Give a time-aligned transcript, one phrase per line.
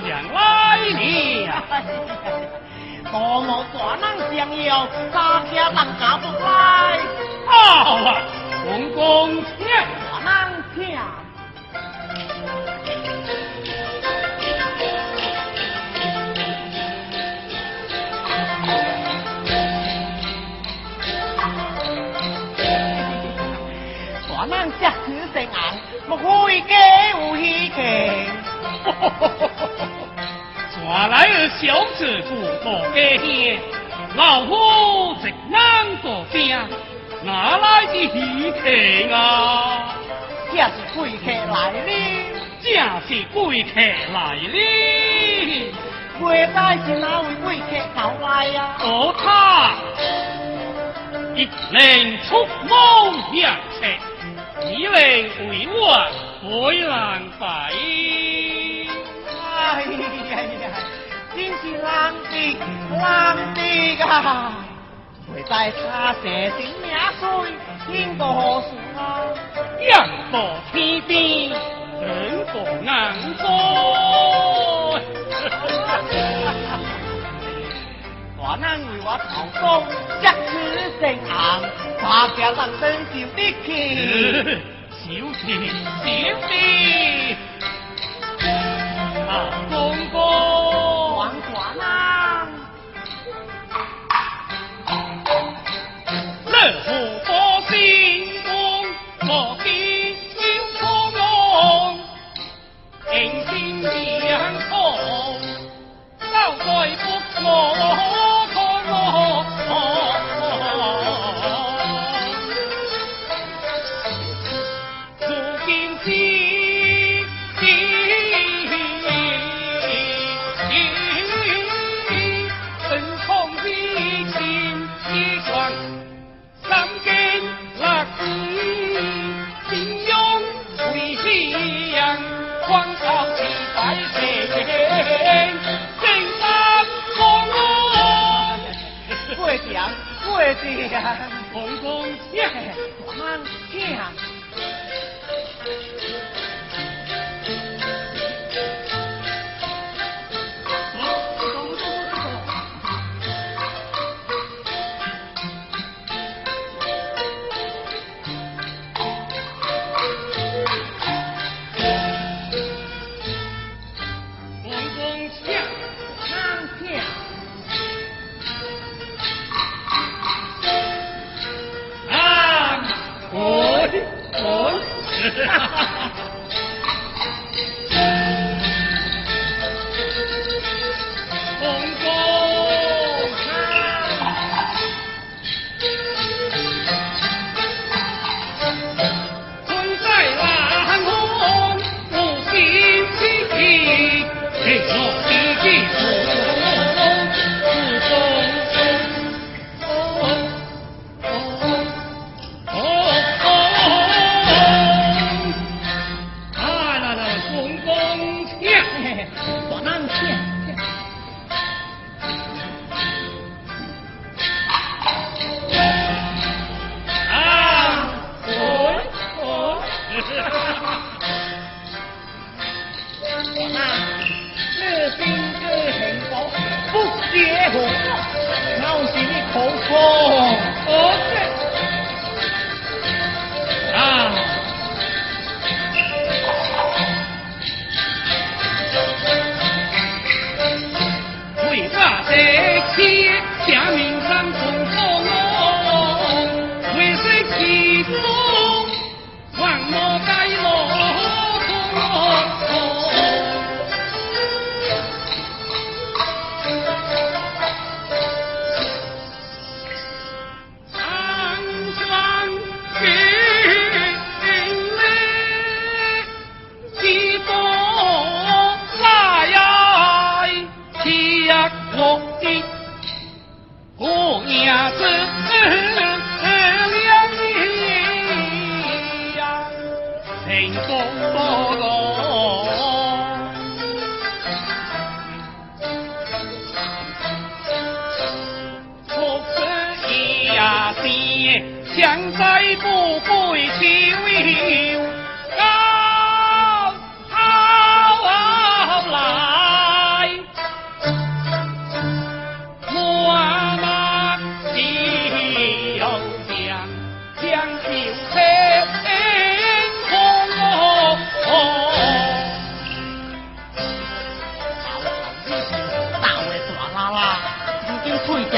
[0.00, 1.62] 将来你呀、
[3.12, 6.46] 多么大难相要，大家人家不来。
[7.46, 8.22] 好啊，
[8.64, 9.66] 公公请，
[10.10, 10.98] 大难请。
[24.46, 25.48] 咱只子生硬，
[26.06, 26.12] 莫
[26.46, 26.72] 非家
[27.12, 27.72] 有稀？
[30.74, 33.58] 抓来的小子不够给些，
[34.16, 36.38] 老夫只能作声，
[37.22, 39.96] 哪来的稀客啊？
[40.52, 41.88] 这是贵客来了，
[42.62, 42.66] 这
[43.08, 44.54] 是贵客来了。
[46.20, 47.64] 贵在是哪位贵客
[47.96, 48.78] 到来呀、啊？
[48.84, 49.24] 哦，他
[51.34, 52.72] 一人出谋
[53.32, 53.76] 两策，
[54.64, 54.92] 一人
[55.48, 55.76] 为我，
[56.44, 57.44] 回南反。
[59.64, 59.82] 哎
[60.60, 60.68] 呀！
[61.34, 61.88] 真是浪
[62.30, 62.34] 的
[63.00, 63.02] 浪
[63.54, 63.58] 的
[64.04, 64.06] 啊！
[65.48, 66.86] 带他写顶名
[67.18, 67.24] 水，
[67.86, 69.00] 天到何事啊？
[69.80, 69.82] 一
[70.30, 70.34] 保
[70.70, 71.12] 天边，
[71.98, 72.02] 二
[72.52, 72.54] 保
[72.84, 72.88] 银
[73.38, 73.42] 庄，
[78.38, 79.62] 大难为我逃功，
[80.20, 80.52] 一次
[81.00, 81.32] 成行，
[82.02, 82.04] 大
[82.36, 82.82] 家能成
[83.12, 83.66] 就的天，
[84.90, 85.02] 小
[85.44, 85.48] 弟
[86.04, 86.06] 小
[86.48, 86.52] 弟。
[89.26, 90.18] 老公公
[96.46, 97.14] 乐心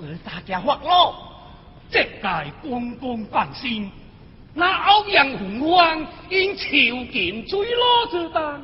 [0.00, 1.14] 二大家发落？
[1.90, 3.90] 这该公公放心，
[4.54, 6.66] 那欧阳洪荒因囚
[7.12, 8.62] 禁追落之担，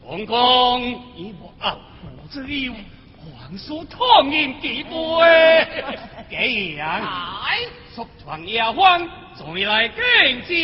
[0.00, 0.82] 公公
[1.16, 2.72] 以我傲父之忧，
[3.18, 4.90] 皇叔痛饮几杯。
[6.30, 7.02] 这样，
[7.92, 10.54] 速传丫鬟再来见之。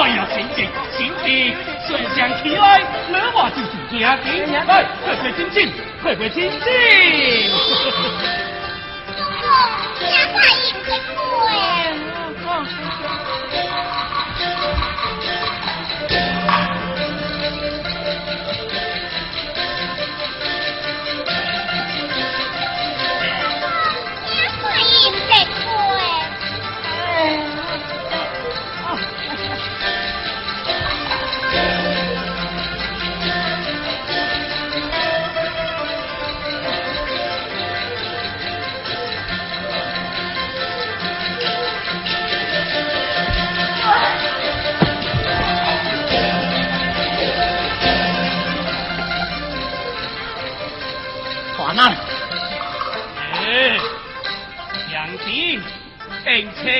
[0.00, 4.52] 哎呀，请进，请进，顺将起来，那话就是惊惊。
[4.64, 6.58] 来，快快请进，快快请进。
[9.98, 10.92] 家快迎接
[11.48, 11.50] 哎，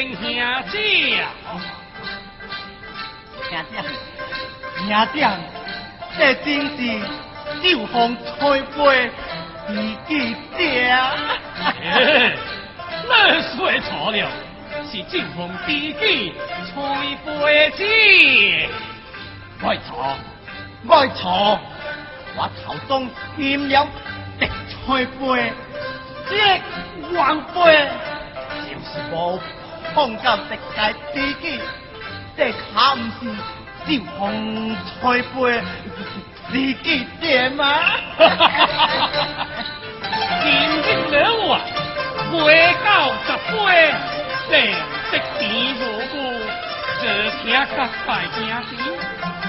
[0.00, 0.62] 兄姐啊！
[3.48, 3.82] 兄长，
[4.76, 4.88] 兄
[5.20, 5.24] 长，
[6.16, 6.80] 这真是
[7.62, 9.10] 酒逢吹杯，
[9.66, 9.74] 知
[10.06, 10.10] 己
[10.56, 10.58] 者。
[11.82, 12.36] 哎，
[13.02, 13.10] 你
[13.56, 14.16] 说错了，
[14.88, 16.32] 是酒逢知己
[16.72, 16.74] 吹
[17.26, 17.26] 杯
[17.70, 17.78] 子。
[19.60, 20.16] 没错，
[20.82, 21.58] 没错，
[22.36, 23.88] 我头中添了
[24.38, 24.48] 滴
[24.86, 25.52] 吹杯，
[26.30, 26.32] 这
[27.16, 27.88] 王杯
[28.70, 29.40] 就是无
[29.98, 31.58] 碰到世界知己，
[32.36, 32.56] 这可
[32.94, 33.34] 不是
[33.84, 34.16] 酒逢
[35.00, 35.60] 吹杯
[36.52, 36.52] 知
[36.84, 37.60] 己者吗？
[40.40, 40.46] 今
[40.84, 41.18] 日了
[41.52, 41.52] 啊，
[42.30, 42.46] 未
[42.84, 42.86] 到
[43.26, 43.58] 十杯，
[44.48, 44.54] 正
[45.10, 46.14] 色甜如故，
[47.02, 47.02] 这
[47.42, 47.58] 听甲
[48.06, 48.38] 拜兄
[48.70, 48.72] 弟。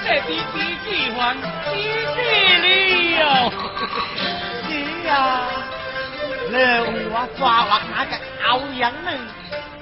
[0.02, 2.18] 这比知己还知己
[3.20, 3.22] 了。
[4.66, 4.68] 是
[5.08, 5.14] 啊，
[6.48, 6.58] 你为
[7.08, 8.12] 我抓获那个
[8.48, 9.08] 欧阳呢，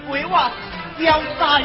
[0.09, 0.51] 为我
[0.99, 1.63] 交代，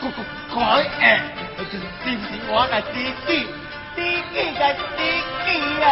[0.00, 0.08] 怪
[0.54, 1.20] 怪诶，
[1.58, 1.70] 就是
[2.04, 3.46] 是不是我的弟弟，
[3.96, 4.62] 弟弟的
[4.96, 5.00] 弟
[5.44, 5.48] 弟
[5.82, 5.86] 啊，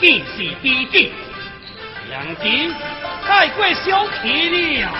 [0.00, 1.12] 既是弟弟，
[2.10, 2.72] 杨弟
[3.26, 4.90] 太过小气了，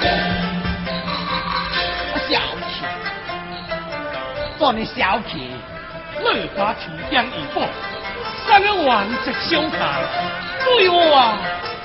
[2.29, 2.85] 小气，
[4.59, 5.51] 做你小气，
[6.25, 7.67] 泪花齐江一破，
[8.47, 9.15] 三个碗一
[9.49, 10.03] 相看，
[10.63, 11.39] 对我啊，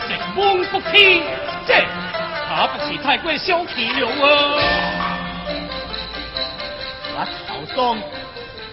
[0.10, 1.24] 一梦不起，
[1.66, 1.82] 这。
[2.54, 5.18] 他不是太过小气了啊！
[7.16, 7.18] 我
[7.48, 7.76] 头上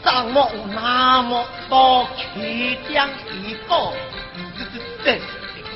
[0.03, 3.95] 怎么有那么多提将一过？
[4.59, 5.21] 这这这，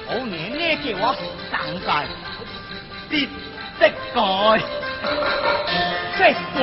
[0.09, 1.15] 好年年叫我
[1.51, 1.53] 上
[1.87, 1.89] 在，
[3.09, 3.29] 必
[3.79, 4.21] 这改，
[6.19, 6.21] 这
[6.59, 6.61] 改。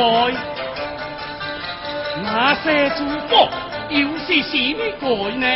[2.21, 3.49] 那些珠宝
[3.87, 5.47] 又是什么鬼呢？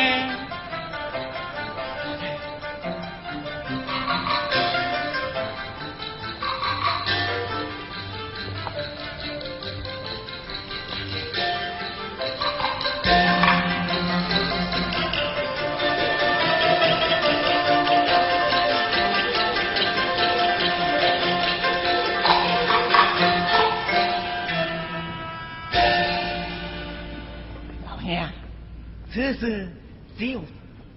[29.14, 30.42] 只有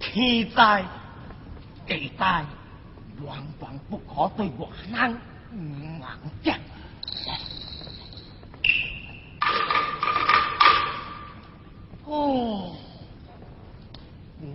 [0.01, 0.83] 天灾
[1.87, 2.45] 地灾，
[3.27, 5.21] 万万不可对华人
[5.53, 6.01] 硬
[6.43, 6.59] 讲。
[12.07, 12.75] 哦，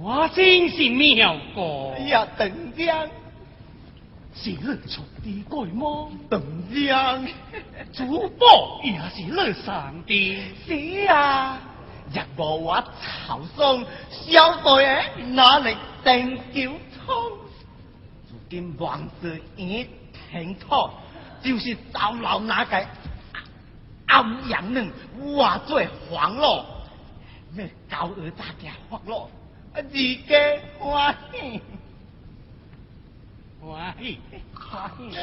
[0.02, 1.96] 我真是妙过。
[2.08, 3.08] 呀，邓江，
[4.34, 6.08] 是日出的鬼吗？
[6.28, 6.42] 邓
[6.74, 7.24] 江，
[7.94, 10.44] 主播也是日上的。
[10.66, 11.60] 是啊。
[12.14, 16.72] 若无我曹嵩小队的哪里定九
[17.06, 17.16] 仓，
[18.30, 19.88] 如今王子已
[20.32, 20.94] 停妥，
[21.42, 22.86] 就是找老那个
[24.10, 24.92] 欧阳能
[25.38, 26.66] 化做黄咯，
[27.54, 29.30] 咩高二大家黄咯，
[29.74, 30.26] 自己
[30.80, 31.62] 欢喜，
[33.62, 34.20] 欢喜，
[34.54, 35.16] 欢喜，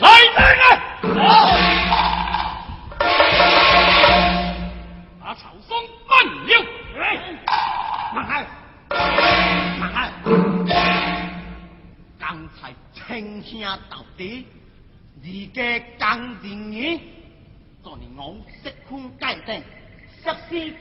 [0.00, 0.70] 来人啊！
[5.20, 5.76] 把曹松
[6.08, 6.10] 办
[6.46, 6.50] 了。
[8.14, 8.46] 马汉，
[9.78, 10.10] 马汉，
[12.18, 14.46] 刚才称兄道弟，
[15.22, 16.98] 你家刚人言，
[17.82, 19.62] 昨日我失空界定，
[20.24, 20.74] 失师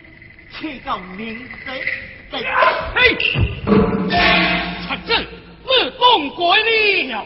[0.57, 1.83] 去到明水。
[2.31, 3.15] 嘿，
[4.87, 5.27] 出阵，
[5.65, 5.67] 我
[5.99, 7.25] 当过了。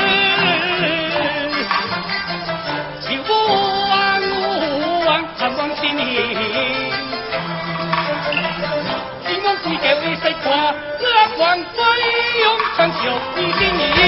[5.91, 6.55] 看望千年，
[9.27, 10.49] 希望贵家为谁挂？
[10.71, 11.05] 乐
[11.35, 11.75] 观飞
[12.41, 12.43] 扬，
[12.77, 12.95] 长久
[13.35, 13.99] 一经营，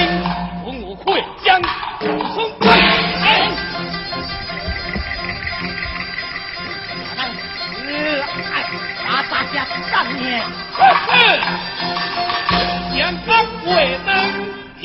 [0.64, 0.66] 我
[1.04, 1.60] 会将
[2.00, 2.62] 从关。
[9.04, 9.54] 把大家
[9.90, 10.18] 上面，
[12.96, 13.30] 将高
[13.62, 13.68] 贵
[14.06, 14.08] 登
[14.80, 14.82] 天，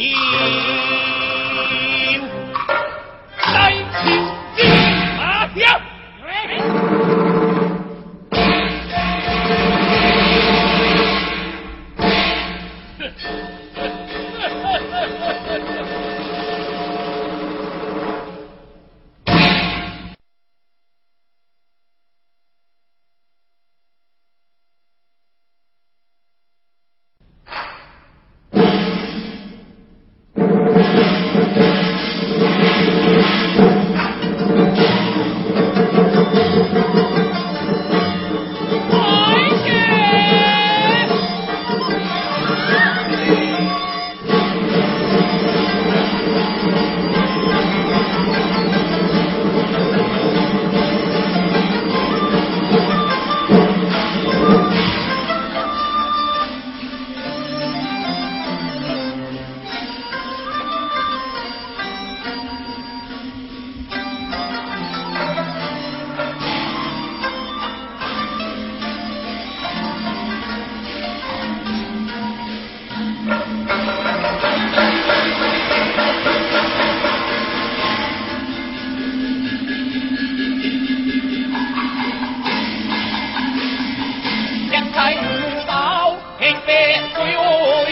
[86.70, 87.88] 来开会，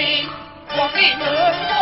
[0.75, 1.25] 官兵们
[1.67, 1.77] 多。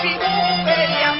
[0.00, 0.16] 是乌
[0.64, 1.17] 龟。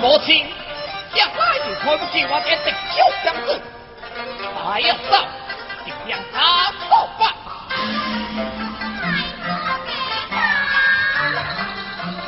[0.00, 0.46] 母亲，
[1.14, 3.48] 向来就看不起我这直小娘子，
[4.64, 5.12] 还要走，
[5.84, 7.22] 就让他走吧。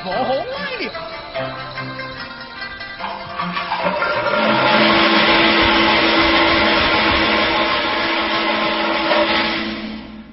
[0.04, 0.06] 我
[0.52, 0.84] 来了。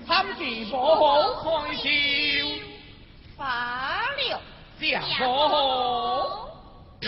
[0.06, 1.08] 参见母后
[1.42, 1.88] 开笑，
[3.38, 3.44] 罢
[4.18, 4.42] 了，
[4.78, 6.19] 谢母后。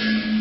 [0.01, 0.40] Thank you.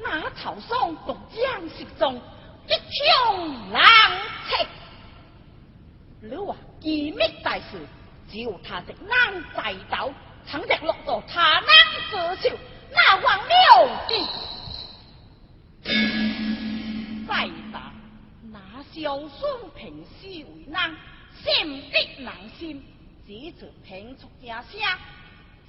[0.00, 2.20] 那头上独将失踪，
[2.66, 3.82] 一枪狼
[4.48, 4.66] 藉。
[6.20, 7.86] 你话机密大事，
[8.30, 10.10] 只有他的人在道，
[10.46, 11.68] 倘若落到他人
[12.10, 12.56] 之手，
[12.92, 14.26] 那还了得？
[17.26, 17.92] 再打
[18.52, 20.96] 那小孙平时为难，
[21.42, 22.84] 心的难心，
[23.26, 24.80] 只做平出家声，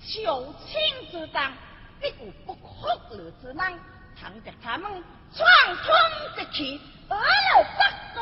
[0.02, 1.52] 求亲之当，
[2.00, 3.80] 必有不可了之难。
[4.22, 5.04] 倘若他们
[5.34, 8.22] 闯通一气，而了不对，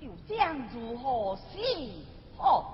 [0.00, 1.58] 又将如何是
[2.38, 2.72] 好？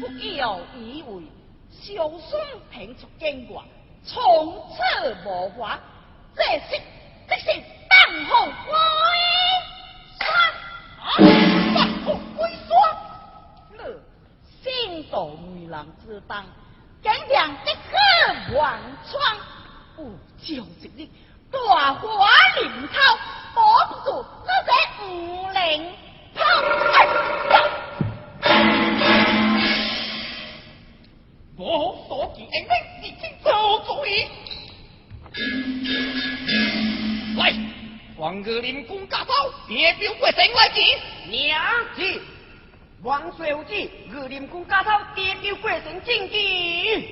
[0.00, 0.06] 不
[0.36, 1.22] 要以为
[1.70, 3.62] 小孙平出境外，
[4.04, 5.78] 从此无话，
[6.34, 6.80] 这是
[7.28, 7.46] 这是
[7.88, 8.72] 当红归
[10.18, 10.26] 山，
[11.74, 12.70] 当红归山，
[13.72, 13.78] 你
[14.62, 16.46] 心道女郎之当。
[17.02, 17.96] 竟让一个
[18.52, 19.36] 乱闯，
[19.94, 21.08] 不就一日
[21.50, 22.28] 大花
[22.60, 23.18] 林涛，
[23.54, 23.58] 保
[23.88, 24.70] 不住你这
[25.06, 25.06] 五
[25.50, 25.56] 零
[26.34, 26.38] 炮。
[31.56, 33.46] 我所见英明，已经做
[33.86, 34.28] 主意。
[37.36, 37.52] 来，
[38.16, 39.32] 黄哥林公家宝，
[39.68, 41.00] 别表过城来见。
[41.28, 41.60] 娘
[41.94, 42.22] 子，
[43.04, 47.06] 王水有旨，御林公家头代表过城进京。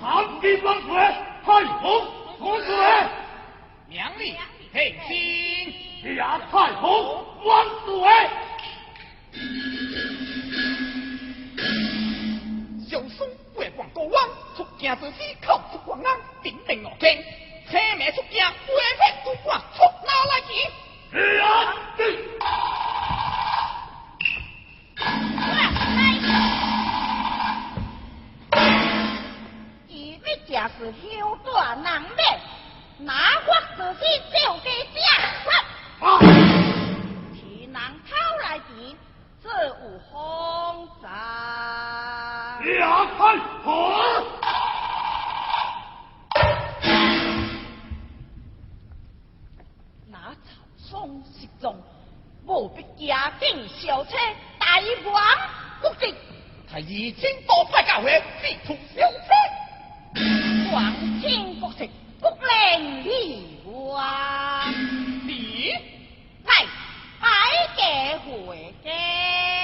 [0.00, 0.96] 好，令万岁！
[1.44, 2.06] 太后
[2.40, 2.74] 万岁！
[3.90, 4.34] 娘令
[4.72, 6.16] 听信。
[6.16, 7.92] 呀，太后万岁！
[12.88, 17.22] 小孙月光高弯，出京之时靠出光安，顶顶我天，
[17.70, 20.52] 车马出京，威风不挂，出哪来去？
[21.38, 21.42] 呀！
[29.88, 29.92] 伊
[30.24, 32.40] 你正是休大难免，
[32.98, 33.12] 哪
[33.46, 34.96] 我自己就给正
[36.00, 36.63] 啊！
[39.44, 39.74] 这有
[40.10, 41.08] 风灾。
[42.78, 43.92] 呀，太后！
[50.10, 51.76] 那曹嵩失踪，
[52.46, 54.16] 务必加紧小车
[54.58, 54.80] 大
[55.12, 55.22] 王
[55.82, 56.14] 国定，
[56.66, 59.28] 太医请多派教会，必出小车。
[60.72, 64.72] 皇天国戚，国令离王，
[65.26, 65.74] 你
[66.44, 66.64] 来
[67.20, 67.28] 爱
[67.76, 69.63] 给回京。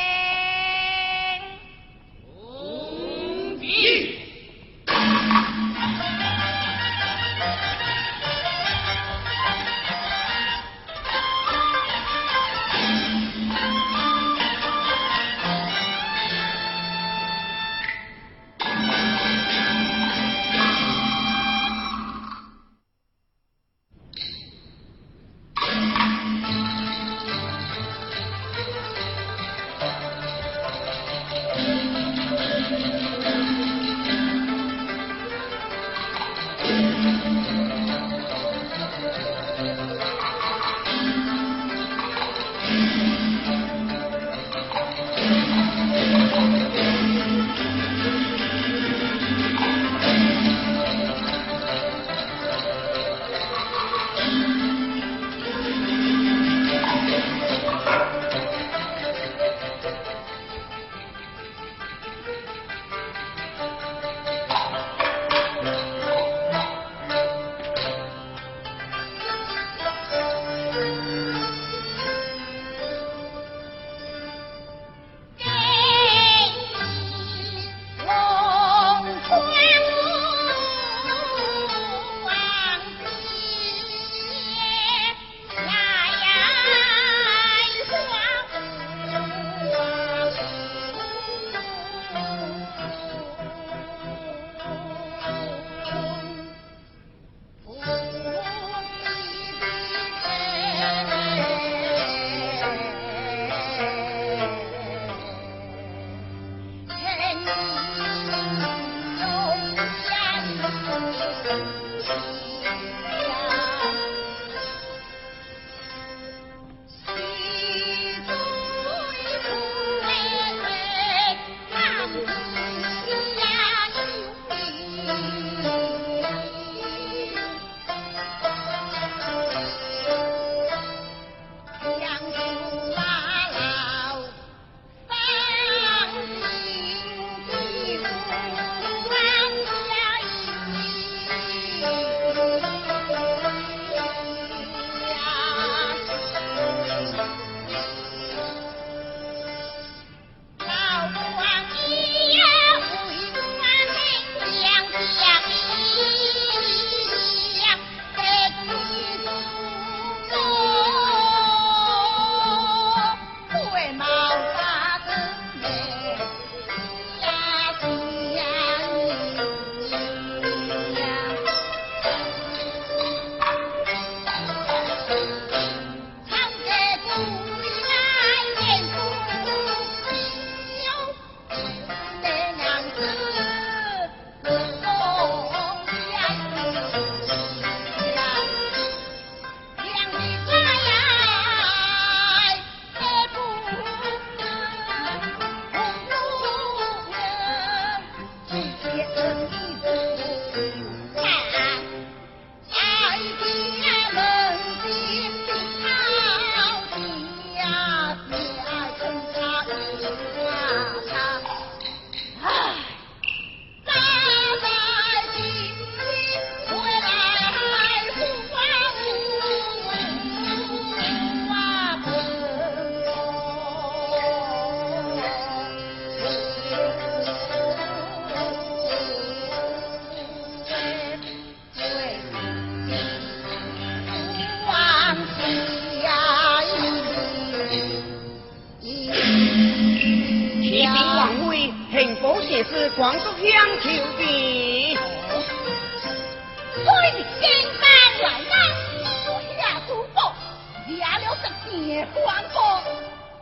[251.88, 252.82] 的黄河，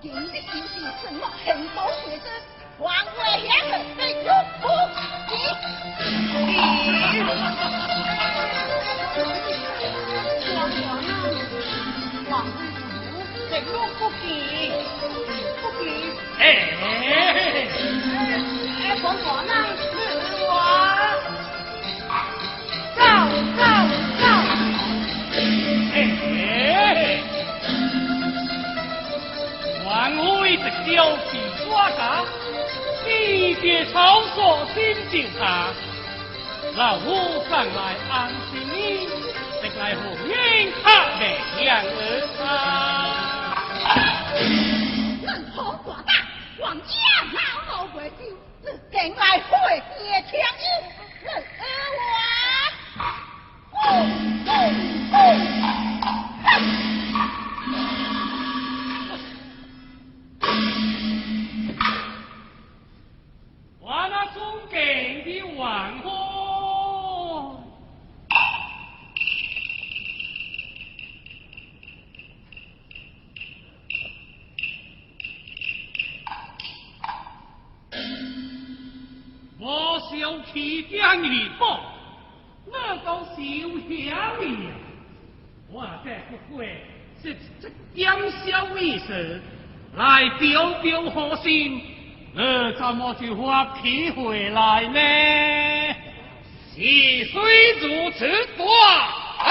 [0.00, 1.20] 今日就是什么？
[1.44, 2.26] 很多学生，
[2.78, 4.26] 黄伟贤的被入
[4.60, 4.64] 府
[10.54, 10.88] 王王
[12.30, 12.32] 王
[13.50, 13.66] 被入
[13.98, 14.22] 不见，
[15.60, 15.84] 不见。
[16.38, 16.40] 哎，
[18.84, 19.52] 哎，王王呢？
[30.58, 31.22] 万会直交是
[31.68, 32.24] 瓜家，
[33.04, 35.42] 地界草所先照下，
[36.76, 37.06] 老夫
[37.48, 39.06] 上来安心你，
[39.62, 40.32] 直来红英
[40.82, 40.86] 黑
[41.18, 41.22] 命
[41.64, 41.86] 两儿
[45.24, 45.90] 恁好大，
[46.60, 46.84] 王家
[47.32, 47.38] 老
[47.70, 48.12] 老未休，
[48.62, 49.52] 你竟来会
[49.98, 50.66] 见强音，
[51.22, 51.26] 你
[51.58, 53.00] 我，
[53.70, 53.76] 呼
[54.44, 54.50] 呼
[55.10, 55.14] 呼！
[56.44, 56.46] 我
[80.48, 81.80] 我小气将一报，
[82.66, 83.36] 那都小
[83.86, 84.72] 下面。
[85.70, 86.82] 我这不会
[87.22, 88.10] 是这点
[88.46, 89.40] 小意思
[89.94, 91.82] 来表表好心，
[92.34, 94.98] 呃，怎么就发脾回来呢？
[96.74, 99.46] 是虽如此多啊！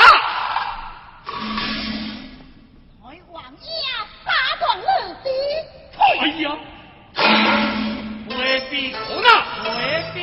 [3.04, 3.70] 台王爷
[4.26, 4.84] 打断我
[5.24, 5.30] 的。
[6.00, 6.02] 哎
[6.42, 6.46] 呀，
[8.30, 8.36] 未
[8.72, 9.28] 必可那，
[9.64, 9.76] 未
[10.14, 10.18] 必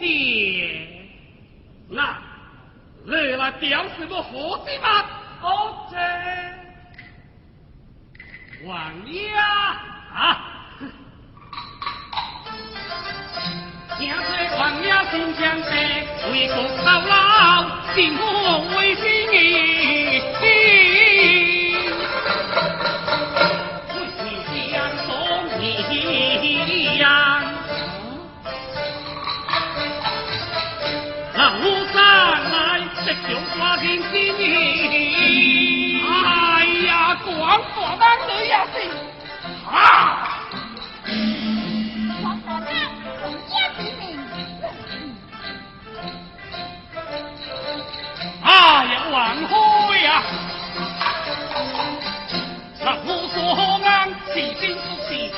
[0.00, 0.04] 未出窃。
[1.90, 2.18] 那
[3.04, 5.04] 你来表示我何之吗？
[5.40, 5.96] 好这
[8.66, 9.32] 王爷
[10.12, 10.44] 啊！
[13.98, 15.70] 听说王爷心相惜，
[16.32, 18.24] 为国操劳，尽我
[18.76, 19.36] 为心意。
[33.28, 36.02] 来，这就花尽心意。
[36.02, 38.74] 哎呀，广大当女也是
[39.70, 39.72] 啊！
[42.22, 42.66] 王大胆，
[43.22, 44.02] 王爷之命。
[48.42, 48.48] 哎
[48.84, 49.16] 呀，王
[49.48, 49.52] 后
[49.94, 50.22] 呀！
[52.80, 53.36] 那无所
[53.84, 53.86] 安，
[54.32, 55.36] 是心不是假，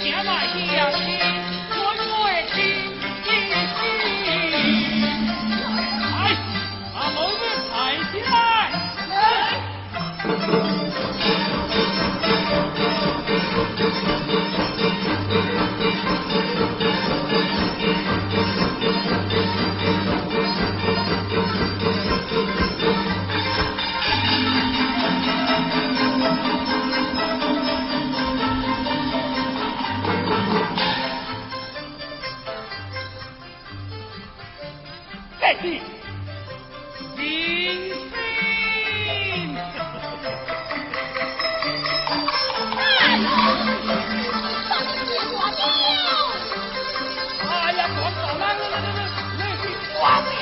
[0.24, 0.72] 来相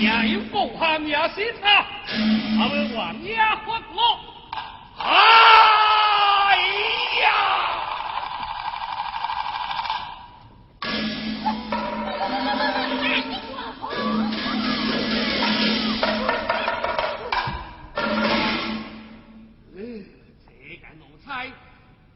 [0.00, 1.84] 也有暴汉也是他，
[2.56, 4.18] 他们王爷活我，
[4.98, 6.56] 哎
[7.22, 7.26] 呀！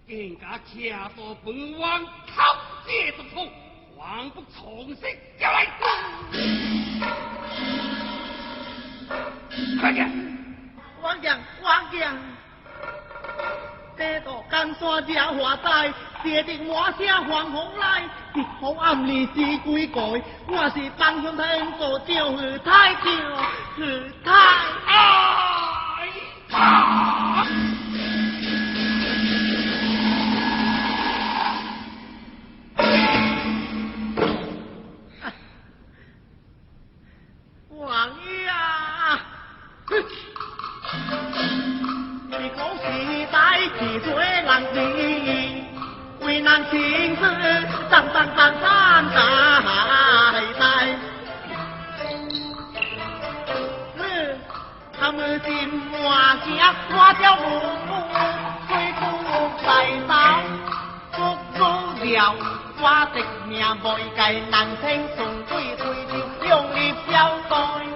[0.06, 2.56] 更加恰到本王讨
[2.86, 3.50] 借不通，
[3.96, 5.66] 王不重新叫来。
[9.84, 10.10] 快点！
[11.02, 12.16] 王将，王将，
[13.98, 20.02] 这座江山正华在，借定我声黄风来，一号暗里是鬼怪，
[20.48, 23.10] 我是帮兄太做赵二太赵
[23.76, 23.84] 二
[24.24, 24.30] 太。
[26.56, 27.46] 啊！
[46.54, 46.62] 三
[48.12, 48.64] 三三三
[49.12, 49.16] 奶
[50.56, 50.62] 奶，
[53.96, 54.02] 嗯，
[54.96, 55.50] 他们心
[55.90, 56.46] 换情，
[56.90, 57.42] 我叫父
[57.88, 57.90] 母
[58.68, 59.02] 随姑
[59.66, 59.68] 带
[61.10, 61.18] 走，
[61.54, 62.34] 不老了，
[62.78, 63.16] 我的
[63.48, 63.52] 命
[63.82, 63.84] 不
[64.14, 64.84] 该难听，
[65.16, 65.82] 从对对
[66.48, 66.78] 上你
[67.10, 67.12] 交
[67.50, 67.93] 代。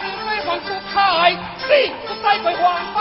[0.00, 2.99] ที่นี่ไม่ให้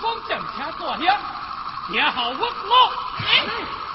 [0.00, 1.12] そん前ゃん、車好部屋。
[3.14, 3.85] い、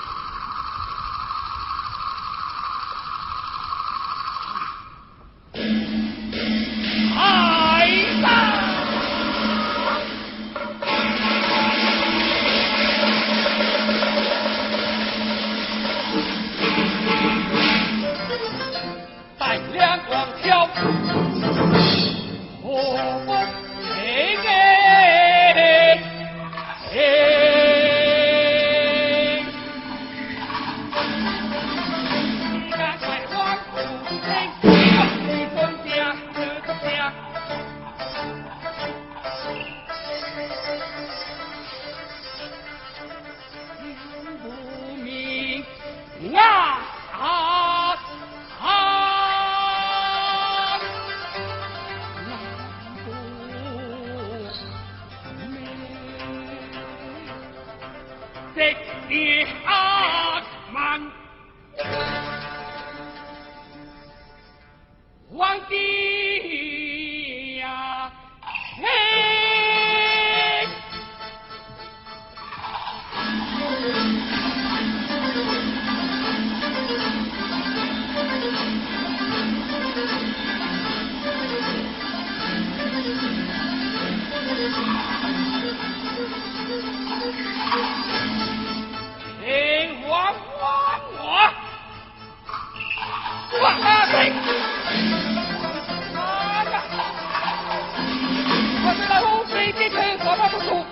[99.74, 100.86] 这臣何方不足？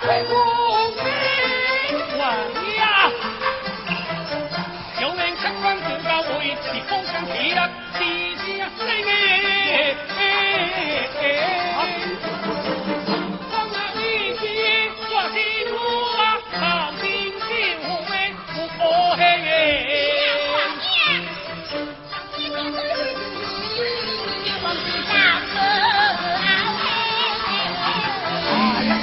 [0.00, 0.34] 臣公
[0.96, 1.08] 明
[2.16, 2.20] 官
[2.76, 3.10] 呀，
[5.00, 8.00] 有人升官就高位，你封上提了，提
[8.36, 8.42] 起。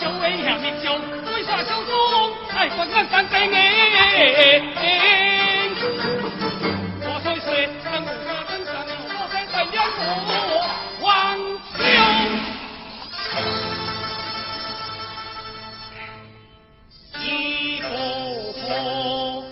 [0.00, 0.42] 九万里，
[0.82, 1.92] 疆土，对山相中，
[2.56, 3.52] 哎，万竿山飞影。
[7.02, 7.46] 我虽小，
[7.84, 8.72] 但不怕登山，
[9.12, 9.76] 我敢登天
[10.48, 10.52] 路
[11.04, 11.06] 万
[11.76, 11.80] 重。
[17.22, 17.24] 一
[17.82, 17.86] 步
[18.52, 19.49] 步。